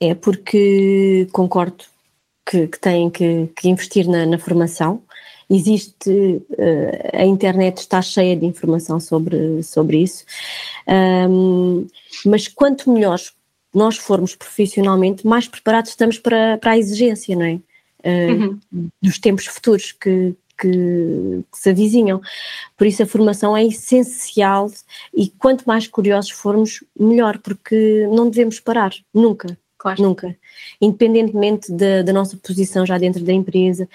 é 0.00 0.14
porque 0.14 1.26
concordo 1.32 1.84
que, 2.48 2.66
que 2.66 2.80
têm 2.80 3.10
que, 3.10 3.48
que 3.56 3.68
investir 3.68 4.08
na, 4.08 4.24
na, 4.24 4.38
formação. 4.38 5.02
Existe, 5.50 6.10
uh, 6.10 7.10
a 7.16 7.24
internet 7.24 7.78
está 7.78 8.00
cheia 8.02 8.36
de 8.36 8.46
informação 8.46 9.00
sobre, 9.00 9.62
sobre 9.62 10.02
isso, 10.02 10.24
um, 11.30 11.86
mas 12.24 12.48
quanto 12.48 12.92
melhor 12.92 13.18
nós 13.74 13.96
formos 13.96 14.34
profissionalmente, 14.34 15.26
mais 15.26 15.48
preparados 15.48 15.90
estamos 15.90 16.18
para, 16.18 16.58
para 16.58 16.72
a 16.72 16.78
exigência, 16.78 17.34
não 17.36 17.44
é? 17.44 17.60
Uh, 18.04 18.60
uhum. 18.72 18.88
Dos 19.02 19.18
tempos 19.18 19.46
futuros 19.46 19.92
que, 19.92 20.34
que, 20.58 21.44
que, 21.52 21.58
se 21.58 21.70
avizinham. 21.70 22.20
Por 22.76 22.86
isso 22.86 23.02
a 23.02 23.06
formação 23.06 23.56
é 23.56 23.64
essencial 23.64 24.70
e 25.14 25.28
quanto 25.28 25.64
mais 25.64 25.86
curiosos 25.86 26.30
formos, 26.30 26.82
melhor, 26.98 27.38
porque 27.38 28.06
não 28.10 28.28
devemos 28.28 28.60
parar, 28.60 28.92
nunca, 29.12 29.56
claro. 29.78 30.02
nunca. 30.02 30.36
Independentemente 30.80 31.72
da, 31.72 32.02
da, 32.02 32.12
nossa 32.12 32.36
posição 32.36 32.84
já 32.84 32.98
dentro 32.98 33.24
da 33.24 33.32
empresa, 33.32 33.88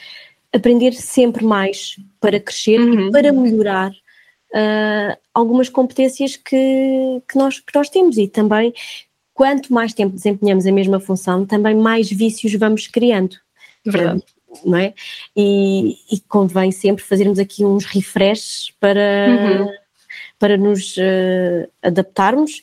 aprender 0.51 0.93
sempre 0.93 1.43
mais 1.43 1.97
para 2.19 2.39
crescer 2.39 2.79
uhum. 2.79 3.07
e 3.07 3.11
para 3.11 3.31
melhorar 3.31 3.91
uh, 3.91 5.17
algumas 5.33 5.69
competências 5.69 6.35
que, 6.35 7.21
que, 7.27 7.37
nós, 7.37 7.59
que 7.59 7.75
nós 7.75 7.89
temos 7.89 8.17
e 8.17 8.27
também 8.27 8.73
quanto 9.33 9.73
mais 9.73 9.93
tempo 9.93 10.15
desempenhamos 10.15 10.65
a 10.65 10.71
mesma 10.71 10.99
função, 10.99 11.45
também 11.45 11.75
mais 11.75 12.09
vícios 12.09 12.53
vamos 12.53 12.87
criando. 12.87 13.35
Verdade 13.85 14.23
não 14.65 14.77
é? 14.77 14.93
E, 15.35 15.97
e 16.11 16.19
convém 16.27 16.71
sempre 16.71 17.03
fazermos 17.03 17.39
aqui 17.39 17.63
uns 17.65 17.85
refreshes 17.85 18.71
para, 18.79 19.59
uhum. 19.59 19.69
para 20.39 20.57
nos 20.57 20.95
uh, 20.97 21.69
adaptarmos, 21.81 22.61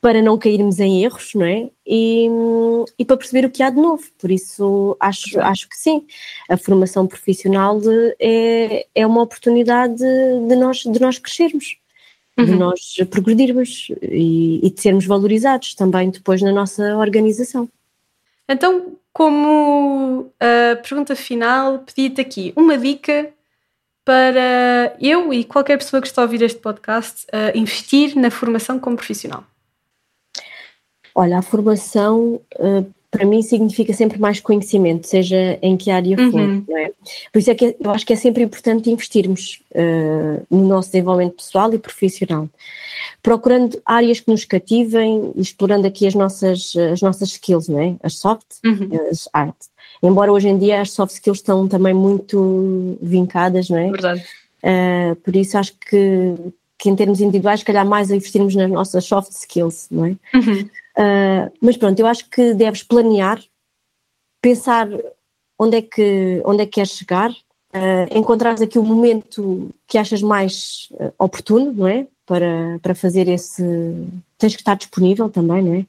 para 0.00 0.22
não 0.22 0.38
cairmos 0.38 0.78
em 0.78 1.02
erros, 1.02 1.32
não 1.34 1.44
é? 1.44 1.68
E, 1.86 2.28
e 2.98 3.04
para 3.04 3.16
perceber 3.16 3.46
o 3.46 3.50
que 3.50 3.62
há 3.62 3.70
de 3.70 3.76
novo. 3.76 4.04
Por 4.18 4.30
isso, 4.30 4.96
acho, 5.00 5.40
acho 5.40 5.68
que 5.68 5.76
sim, 5.76 6.06
a 6.48 6.56
formação 6.56 7.06
profissional 7.06 7.80
é, 8.20 8.86
é 8.94 9.06
uma 9.06 9.22
oportunidade 9.22 9.98
de 9.98 10.56
nós, 10.56 10.78
de 10.78 11.00
nós 11.00 11.18
crescermos. 11.18 11.76
Uhum. 12.38 12.44
De 12.44 12.54
nós 12.54 12.96
progredirmos 13.10 13.88
e, 14.02 14.60
e 14.62 14.70
de 14.70 14.80
sermos 14.80 15.06
valorizados 15.06 15.74
também 15.74 16.10
depois 16.10 16.42
na 16.42 16.52
nossa 16.52 16.96
organização. 16.98 17.66
Então, 18.48 18.96
como 19.12 20.20
uh, 20.20 20.82
pergunta 20.82 21.16
final, 21.16 21.80
pedi-te 21.80 22.20
aqui 22.20 22.52
uma 22.56 22.78
dica 22.78 23.32
para 24.04 24.96
eu 25.00 25.32
e 25.32 25.42
qualquer 25.42 25.78
pessoa 25.78 26.00
que 26.00 26.06
está 26.06 26.22
a 26.22 26.24
ouvir 26.24 26.42
este 26.42 26.60
podcast 26.60 27.26
uh, 27.26 27.56
investir 27.58 28.16
na 28.16 28.30
formação 28.30 28.78
como 28.78 28.96
profissional. 28.96 29.42
Olha, 31.14 31.38
a 31.38 31.42
formação 31.42 32.40
uh, 32.56 32.94
para 33.16 33.26
mim 33.26 33.40
significa 33.40 33.94
sempre 33.94 34.20
mais 34.20 34.40
conhecimento, 34.40 35.06
seja 35.06 35.58
em 35.62 35.74
que 35.74 35.90
área 35.90 36.16
for, 36.16 36.38
uhum. 36.38 36.64
não 36.68 36.76
é? 36.76 36.92
Por 37.32 37.38
isso 37.38 37.50
é 37.50 37.54
que 37.54 37.74
eu 37.80 37.90
acho 37.90 38.04
que 38.04 38.12
é 38.12 38.16
sempre 38.16 38.42
importante 38.42 38.90
investirmos 38.90 39.62
uh, 39.72 40.46
no 40.50 40.68
nosso 40.68 40.90
desenvolvimento 40.90 41.36
pessoal 41.36 41.72
e 41.72 41.78
profissional, 41.78 42.46
procurando 43.22 43.80
áreas 43.86 44.20
que 44.20 44.30
nos 44.30 44.44
cativem, 44.44 45.32
explorando 45.34 45.86
aqui 45.86 46.06
as 46.06 46.14
nossas, 46.14 46.74
as 46.92 47.00
nossas 47.00 47.30
skills, 47.30 47.68
não 47.68 47.80
é? 47.80 47.96
As 48.02 48.18
soft, 48.18 48.46
uhum. 48.62 48.90
as 49.10 49.28
art. 49.32 49.56
Embora 50.02 50.30
hoje 50.30 50.48
em 50.48 50.58
dia 50.58 50.82
as 50.82 50.90
soft 50.90 51.14
skills 51.14 51.38
estão 51.38 51.66
também 51.66 51.94
muito 51.94 52.98
vincadas, 53.00 53.70
não 53.70 53.78
é? 53.78 53.90
Verdade. 53.90 54.24
Uh, 54.62 55.16
por 55.16 55.34
isso 55.34 55.56
acho 55.56 55.72
que, 55.72 56.34
que 56.76 56.90
em 56.90 56.96
termos 56.96 57.20
individuais, 57.22 57.62
calhar 57.62 57.86
mais 57.86 58.10
investirmos 58.10 58.54
nas 58.54 58.70
nossas 58.70 59.06
soft 59.06 59.32
skills, 59.32 59.86
não 59.90 60.04
é? 60.04 60.16
Uhum. 60.34 60.68
Uh, 60.98 61.52
mas 61.60 61.76
pronto, 61.76 61.98
eu 61.98 62.06
acho 62.06 62.28
que 62.30 62.54
deves 62.54 62.82
planear, 62.82 63.42
pensar 64.40 64.88
onde 65.58 65.78
é 65.78 65.82
que, 65.82 66.42
onde 66.44 66.62
é 66.62 66.66
que 66.66 66.72
queres 66.72 66.92
chegar, 66.92 67.30
uh, 67.76 68.18
encontrares 68.18 68.62
aqui 68.62 68.78
o 68.78 68.82
momento 68.82 69.70
que 69.86 69.98
achas 69.98 70.22
mais 70.22 70.88
uh, 70.92 71.12
oportuno, 71.18 71.72
não 71.72 71.86
é? 71.86 72.06
Para, 72.24 72.80
para 72.82 72.94
fazer 72.94 73.28
esse. 73.28 73.62
Tens 74.36 74.56
que 74.56 74.60
estar 74.60 74.74
disponível 74.74 75.30
também, 75.30 75.62
não 75.62 75.74
é? 75.74 75.86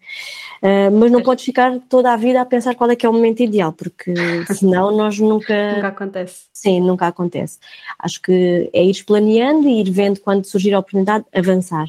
Uh, 0.89 0.91
mas 0.91 1.11
não 1.11 1.23
podes 1.23 1.43
ficar 1.43 1.79
toda 1.89 2.13
a 2.13 2.17
vida 2.17 2.39
a 2.39 2.45
pensar 2.45 2.75
qual 2.75 2.91
é 2.91 2.95
que 2.95 3.05
é 3.07 3.09
o 3.09 3.13
momento 3.13 3.41
ideal, 3.41 3.73
porque 3.73 4.13
senão 4.53 4.95
nós 4.95 5.17
nunca. 5.17 5.75
nunca 5.75 5.87
acontece. 5.87 6.45
Sim, 6.53 6.81
nunca 6.81 7.07
acontece. 7.07 7.57
Acho 7.97 8.21
que 8.21 8.69
é 8.71 8.83
ir 8.83 9.03
planeando 9.03 9.67
e 9.67 9.81
ir 9.81 9.89
vendo 9.89 10.19
quando 10.19 10.45
surgir 10.45 10.75
a 10.75 10.79
oportunidade, 10.79 11.25
avançar. 11.33 11.87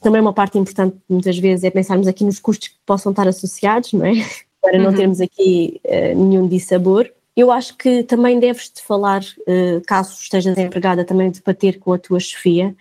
Também 0.00 0.20
uma 0.20 0.32
parte 0.32 0.58
importante, 0.58 0.96
muitas 1.08 1.36
vezes, 1.36 1.64
é 1.64 1.70
pensarmos 1.70 2.06
aqui 2.06 2.24
nos 2.24 2.38
custos 2.38 2.68
que 2.68 2.76
possam 2.86 3.10
estar 3.10 3.26
associados, 3.26 3.92
não 3.92 4.06
é? 4.06 4.12
Para 4.62 4.78
não 4.78 4.90
uhum. 4.90 4.96
termos 4.96 5.20
aqui 5.20 5.80
uh, 5.84 6.24
nenhum 6.24 6.46
dissabor. 6.46 7.10
Eu 7.38 7.52
acho 7.52 7.76
que 7.76 8.02
também 8.02 8.40
deves 8.40 8.68
de 8.68 8.82
falar, 8.82 9.22
uh, 9.22 9.80
caso 9.86 10.20
estejas 10.20 10.58
empregada, 10.58 11.04
também 11.04 11.30
debater 11.30 11.78
com 11.78 11.92
a 11.92 11.98
tua 11.98 12.18
chefia 12.18 12.74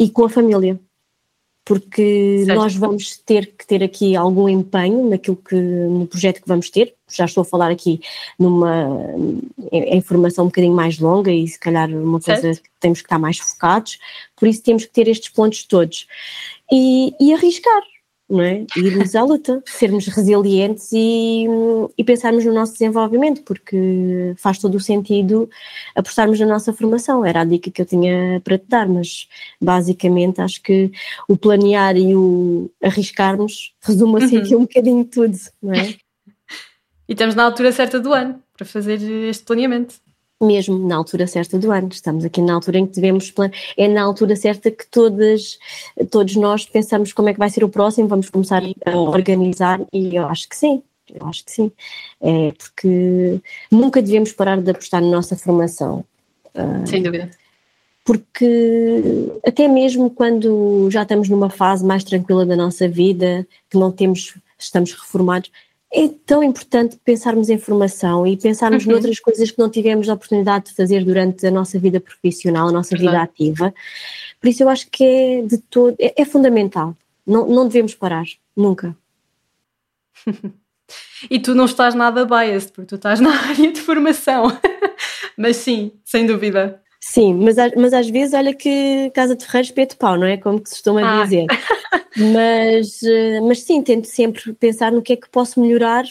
e 0.00 0.08
com 0.08 0.24
a 0.24 0.30
família, 0.30 0.80
porque 1.62 2.38
certo. 2.46 2.58
nós 2.58 2.74
vamos 2.74 3.18
ter 3.18 3.54
que 3.54 3.66
ter 3.66 3.84
aqui 3.84 4.16
algum 4.16 4.48
empenho 4.48 5.10
naquilo 5.10 5.36
que 5.36 5.54
no 5.54 6.06
projeto 6.06 6.40
que 6.40 6.48
vamos 6.48 6.70
ter. 6.70 6.94
Já 7.10 7.26
estou 7.26 7.42
a 7.42 7.44
falar 7.44 7.70
aqui 7.70 8.00
numa 8.38 8.88
em, 9.70 10.00
formação 10.00 10.44
um 10.44 10.48
bocadinho 10.48 10.74
mais 10.74 10.98
longa 10.98 11.30
e 11.30 11.46
se 11.46 11.60
calhar 11.60 11.90
uma 11.90 12.18
certo. 12.18 12.40
coisa 12.40 12.62
que 12.62 12.70
temos 12.80 13.02
que 13.02 13.04
estar 13.04 13.18
mais 13.18 13.36
focados, 13.36 13.98
por 14.34 14.48
isso 14.48 14.62
temos 14.62 14.86
que 14.86 14.90
ter 14.90 15.06
estes 15.06 15.28
pontos 15.28 15.64
todos 15.64 16.06
e, 16.72 17.14
e 17.20 17.34
arriscar 17.34 17.82
não 18.32 18.42
é? 18.42 18.64
Irmos 18.74 19.14
à 19.14 19.22
luta, 19.22 19.62
sermos 19.66 20.06
resilientes 20.06 20.88
e, 20.90 21.44
e 21.98 22.02
pensarmos 22.02 22.42
no 22.46 22.52
nosso 22.54 22.72
desenvolvimento, 22.72 23.42
porque 23.42 24.34
faz 24.38 24.58
todo 24.58 24.74
o 24.76 24.80
sentido 24.80 25.50
apostarmos 25.94 26.40
na 26.40 26.46
nossa 26.46 26.72
formação. 26.72 27.26
Era 27.26 27.42
a 27.42 27.44
dica 27.44 27.70
que 27.70 27.82
eu 27.82 27.84
tinha 27.84 28.40
para 28.42 28.56
te 28.56 28.64
dar, 28.66 28.88
mas 28.88 29.28
basicamente 29.60 30.40
acho 30.40 30.62
que 30.62 30.90
o 31.28 31.36
planear 31.36 31.94
e 31.98 32.16
o 32.16 32.70
arriscarmos 32.82 33.74
resume-se 33.82 34.34
uhum. 34.34 34.42
aqui 34.42 34.56
um 34.56 34.60
bocadinho 34.60 35.04
tudo, 35.04 35.36
não 35.62 35.74
é? 35.74 35.94
E 37.08 37.14
estamos 37.14 37.34
na 37.34 37.44
altura 37.44 37.72
certa 37.72 38.00
do 38.00 38.14
ano 38.14 38.40
para 38.56 38.64
fazer 38.64 39.02
este 39.28 39.44
planeamento 39.44 39.96
mesmo 40.44 40.78
na 40.86 40.96
altura 40.96 41.26
certa 41.26 41.58
do 41.58 41.70
ano. 41.70 41.88
Estamos 41.90 42.24
aqui 42.24 42.40
na 42.40 42.54
altura 42.54 42.78
em 42.78 42.86
que 42.86 42.94
devemos 42.94 43.32
é 43.76 43.88
na 43.88 44.02
altura 44.02 44.36
certa 44.36 44.70
que 44.70 44.86
todas, 44.86 45.58
todos 46.10 46.36
nós 46.36 46.64
pensamos 46.66 47.12
como 47.12 47.28
é 47.28 47.32
que 47.32 47.38
vai 47.38 47.50
ser 47.50 47.64
o 47.64 47.68
próximo, 47.68 48.08
vamos 48.08 48.28
começar 48.30 48.62
a 48.84 48.96
organizar 48.96 49.80
e 49.92 50.16
eu 50.16 50.26
acho 50.26 50.48
que 50.48 50.56
sim. 50.56 50.82
Eu 51.12 51.26
acho 51.26 51.44
que 51.44 51.52
sim, 51.52 51.70
é 52.22 52.52
porque 52.52 53.40
nunca 53.70 54.00
devemos 54.00 54.32
parar 54.32 54.60
de 54.60 54.70
apostar 54.70 55.02
na 55.02 55.08
nossa 55.08 55.36
formação. 55.36 56.04
Uh, 56.54 56.86
Sem 56.86 57.02
dúvida. 57.02 57.30
porque 58.04 59.02
até 59.46 59.68
mesmo 59.68 60.10
quando 60.10 60.88
já 60.90 61.02
estamos 61.02 61.28
numa 61.28 61.50
fase 61.50 61.84
mais 61.84 62.02
tranquila 62.04 62.46
da 62.46 62.56
nossa 62.56 62.88
vida, 62.88 63.46
que 63.68 63.76
não 63.76 63.92
temos, 63.92 64.34
estamos 64.58 64.92
reformados, 64.92 65.50
é 65.94 66.08
tão 66.24 66.42
importante 66.42 66.98
pensarmos 67.04 67.50
em 67.50 67.58
formação 67.58 68.26
e 68.26 68.36
pensarmos 68.36 68.86
uhum. 68.86 68.92
noutras 68.92 69.20
coisas 69.20 69.50
que 69.50 69.58
não 69.58 69.68
tivemos 69.68 70.08
a 70.08 70.14
oportunidade 70.14 70.66
de 70.66 70.74
fazer 70.74 71.04
durante 71.04 71.46
a 71.46 71.50
nossa 71.50 71.78
vida 71.78 72.00
profissional, 72.00 72.68
a 72.68 72.72
nossa 72.72 72.96
vida 72.96 73.20
ativa. 73.20 73.74
Por 74.40 74.48
isso 74.48 74.62
eu 74.62 74.70
acho 74.70 74.88
que 74.90 75.04
é 75.04 75.42
de 75.42 75.58
todo, 75.58 75.94
é, 76.00 76.22
é 76.22 76.24
fundamental. 76.24 76.96
Não, 77.26 77.46
não 77.46 77.68
devemos 77.68 77.94
parar, 77.94 78.24
nunca. 78.56 78.96
e 81.30 81.38
tu 81.38 81.54
não 81.54 81.66
estás 81.66 81.94
nada 81.94 82.24
biased, 82.24 82.72
porque 82.72 82.88
tu 82.88 82.94
estás 82.94 83.20
na 83.20 83.30
área 83.50 83.70
de 83.70 83.80
formação. 83.80 84.44
mas 85.36 85.56
sim, 85.56 85.92
sem 86.04 86.26
dúvida. 86.26 86.80
Sim, 87.00 87.34
mas, 87.34 87.56
mas 87.76 87.92
às 87.92 88.08
vezes 88.08 88.32
olha 88.32 88.54
que 88.54 89.10
casa 89.14 89.36
de 89.36 89.44
ferreiro 89.44 89.66
espeto 89.66 89.96
pau, 89.96 90.16
não 90.16 90.26
é? 90.26 90.36
Como 90.36 90.60
que 90.60 90.68
se 90.68 90.76
costuma 90.76 91.20
ah. 91.20 91.24
dizer. 91.24 91.46
Mas, 92.16 93.02
eh, 93.02 93.40
mas 93.40 93.62
sim, 93.62 93.82
tento 93.82 94.06
sempre 94.06 94.52
pensar 94.54 94.92
no 94.92 95.02
que 95.02 95.12
é 95.12 95.16
que 95.16 95.28
posso 95.28 95.60
melhorar 95.60 96.04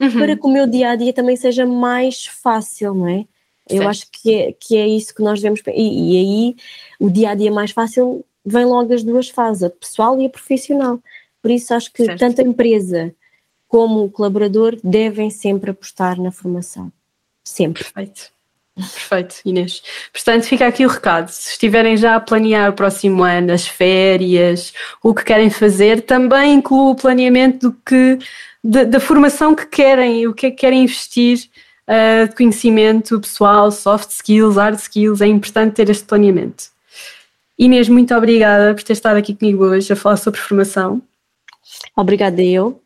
uhum. 0.00 0.12
para 0.12 0.36
que 0.36 0.46
o 0.46 0.50
meu 0.50 0.66
dia 0.66 0.90
a 0.90 0.96
dia 0.96 1.12
também 1.12 1.36
seja 1.36 1.66
mais 1.66 2.26
fácil, 2.26 2.94
não 2.94 3.08
é? 3.08 3.26
Certo. 3.68 3.82
Eu 3.82 3.88
acho 3.88 4.06
que 4.10 4.34
é, 4.34 4.52
que 4.52 4.76
é 4.76 4.88
isso 4.88 5.14
que 5.14 5.22
nós 5.22 5.40
devemos. 5.40 5.60
E, 5.68 5.72
e 5.72 6.18
aí 6.18 6.56
o 6.98 7.08
dia 7.08 7.30
a 7.30 7.34
dia 7.34 7.52
mais 7.52 7.70
fácil 7.70 8.24
vem 8.44 8.64
logo 8.64 8.92
as 8.92 9.04
duas 9.04 9.28
fases, 9.28 9.62
a 9.62 9.70
pessoal 9.70 10.20
e 10.20 10.26
a 10.26 10.30
profissional. 10.30 10.98
Por 11.40 11.50
isso 11.50 11.72
acho 11.72 11.92
que 11.92 12.04
certo. 12.04 12.18
tanto 12.18 12.40
a 12.40 12.44
empresa 12.44 13.14
como 13.68 14.04
o 14.04 14.10
colaborador 14.10 14.76
devem 14.82 15.30
sempre 15.30 15.70
apostar 15.70 16.20
na 16.20 16.32
formação. 16.32 16.92
Sempre. 17.44 17.84
Perfeito. 17.84 18.32
Perfeito, 18.80 19.36
Inês. 19.44 19.82
Portanto, 20.12 20.44
fica 20.44 20.66
aqui 20.66 20.84
o 20.84 20.88
recado. 20.88 21.28
Se 21.28 21.52
estiverem 21.52 21.96
já 21.96 22.16
a 22.16 22.20
planear 22.20 22.70
o 22.70 22.72
próximo 22.72 23.22
ano, 23.22 23.52
as 23.52 23.66
férias, 23.66 24.72
o 25.02 25.14
que 25.14 25.24
querem 25.24 25.50
fazer, 25.50 26.02
também 26.02 26.54
inclua 26.54 26.90
o 26.90 26.94
planeamento 26.94 27.70
do 27.70 27.76
que, 27.84 28.18
da, 28.62 28.84
da 28.84 29.00
formação 29.00 29.54
que 29.54 29.66
querem, 29.66 30.26
o 30.26 30.34
que 30.34 30.46
é 30.46 30.50
que 30.50 30.56
querem 30.56 30.84
investir 30.84 31.48
uh, 31.86 32.28
de 32.28 32.34
conhecimento 32.34 33.20
pessoal, 33.20 33.70
soft 33.70 34.10
skills, 34.10 34.56
hard 34.56 34.78
skills. 34.78 35.20
É 35.20 35.26
importante 35.26 35.74
ter 35.74 35.90
este 35.90 36.04
planeamento. 36.04 36.64
Inês, 37.58 37.88
muito 37.88 38.14
obrigada 38.14 38.74
por 38.74 38.82
ter 38.82 38.94
estado 38.94 39.18
aqui 39.18 39.34
comigo 39.34 39.64
hoje 39.64 39.92
a 39.92 39.96
falar 39.96 40.16
sobre 40.16 40.40
formação. 40.40 41.02
Obrigada 41.94 42.42
eu 42.42 42.82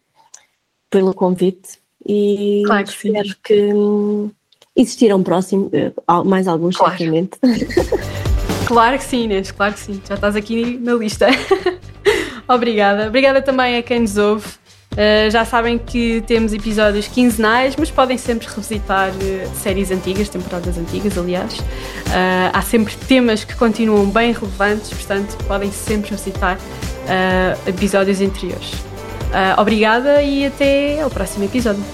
pelo 0.91 1.15
convite 1.15 1.79
e 2.07 2.63
claro 2.67 2.85
que 2.85 2.91
espero 2.91 3.29
sim. 3.29 3.35
que 3.43 3.73
hum, 4.77 4.83
Existirão 4.83 5.23
próximo, 5.23 5.71
eh, 5.73 5.93
mais 6.25 6.49
alguns, 6.49 6.77
claro. 6.77 6.97
certamente. 6.97 7.39
Claro 8.67 8.97
que 8.97 9.05
sim, 9.05 9.25
Inês, 9.25 9.51
claro 9.51 9.75
que 9.75 9.81
sim. 9.81 10.01
Já 10.09 10.15
estás 10.15 10.37
aqui 10.37 10.79
na 10.83 10.95
lista. 10.95 11.29
Obrigada. 12.49 13.09
Obrigada 13.09 13.43
também 13.43 13.77
a 13.77 13.83
quem 13.83 14.01
nos 14.01 14.17
ouve. 14.17 14.47
Uh, 14.93 15.29
já 15.29 15.45
sabem 15.45 15.77
que 15.77 16.23
temos 16.25 16.53
episódios 16.53 17.09
quinzenais, 17.09 17.75
mas 17.77 17.91
podem 17.91 18.17
sempre 18.17 18.47
revisitar 18.47 19.11
uh, 19.11 19.57
séries 19.57 19.91
antigas, 19.91 20.29
temporadas 20.29 20.79
antigas, 20.79 21.19
aliás. 21.19 21.59
Uh, 21.59 22.51
há 22.53 22.63
sempre 22.63 22.95
temas 23.09 23.43
que 23.43 23.57
continuam 23.57 24.07
bem 24.07 24.33
relevantes, 24.33 24.91
portanto, 24.91 25.37
podem 25.47 25.73
sempre 25.73 26.11
revisitar 26.11 26.59
episódios 27.67 28.19
anteriores. 28.23 28.73
obrigada 29.59 30.23
e 30.23 30.47
até 30.47 31.03
ao 31.03 31.11
próximo 31.11 31.45
episódio. 31.45 31.85